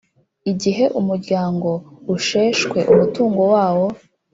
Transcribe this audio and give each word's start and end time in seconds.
Igihe 0.51 0.83
umuryango 0.99 1.69
usheshwe 2.15 2.79
umutungo 2.91 3.41
wawo 3.53 3.87